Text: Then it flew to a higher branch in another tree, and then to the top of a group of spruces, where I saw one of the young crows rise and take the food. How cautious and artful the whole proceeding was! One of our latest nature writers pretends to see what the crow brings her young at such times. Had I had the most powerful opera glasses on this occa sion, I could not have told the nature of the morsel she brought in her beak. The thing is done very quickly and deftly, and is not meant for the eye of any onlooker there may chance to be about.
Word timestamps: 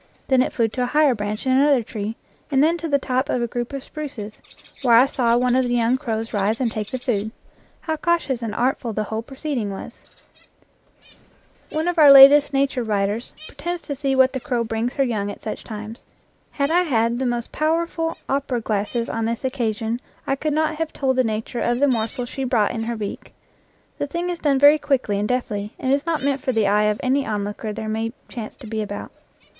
Then 0.29 0.41
it 0.41 0.51
flew 0.51 0.67
to 0.69 0.81
a 0.81 0.87
higher 0.87 1.13
branch 1.13 1.45
in 1.45 1.51
another 1.51 1.83
tree, 1.83 2.15
and 2.49 2.63
then 2.63 2.75
to 2.79 2.87
the 2.87 2.97
top 2.97 3.29
of 3.29 3.39
a 3.43 3.47
group 3.47 3.71
of 3.71 3.83
spruces, 3.83 4.41
where 4.81 4.95
I 4.95 5.05
saw 5.05 5.37
one 5.37 5.55
of 5.55 5.65
the 5.67 5.75
young 5.75 5.95
crows 5.95 6.33
rise 6.33 6.59
and 6.59 6.71
take 6.71 6.89
the 6.89 6.97
food. 6.97 7.29
How 7.81 7.97
cautious 7.97 8.41
and 8.41 8.55
artful 8.55 8.93
the 8.93 9.03
whole 9.03 9.21
proceeding 9.21 9.69
was! 9.69 9.99
One 11.69 11.87
of 11.87 11.99
our 11.99 12.11
latest 12.11 12.51
nature 12.51 12.81
writers 12.81 13.35
pretends 13.45 13.83
to 13.83 13.95
see 13.95 14.15
what 14.15 14.33
the 14.33 14.39
crow 14.39 14.63
brings 14.63 14.95
her 14.95 15.03
young 15.03 15.29
at 15.29 15.39
such 15.39 15.63
times. 15.63 16.03
Had 16.49 16.71
I 16.71 16.81
had 16.81 17.19
the 17.19 17.27
most 17.27 17.51
powerful 17.51 18.17
opera 18.27 18.59
glasses 18.59 19.07
on 19.07 19.25
this 19.25 19.43
occa 19.43 19.75
sion, 19.75 20.01
I 20.25 20.35
could 20.35 20.51
not 20.53 20.77
have 20.77 20.91
told 20.91 21.15
the 21.17 21.23
nature 21.23 21.59
of 21.59 21.79
the 21.79 21.87
morsel 21.87 22.25
she 22.25 22.43
brought 22.43 22.71
in 22.71 22.85
her 22.85 22.95
beak. 22.95 23.35
The 23.99 24.07
thing 24.07 24.31
is 24.31 24.39
done 24.39 24.57
very 24.57 24.79
quickly 24.79 25.19
and 25.19 25.29
deftly, 25.29 25.75
and 25.79 25.93
is 25.93 26.07
not 26.07 26.23
meant 26.23 26.41
for 26.41 26.53
the 26.53 26.65
eye 26.65 26.85
of 26.85 26.99
any 27.03 27.23
onlooker 27.23 27.71
there 27.71 27.87
may 27.87 28.13
chance 28.27 28.57
to 28.57 28.65
be 28.65 28.81
about. 28.81 29.11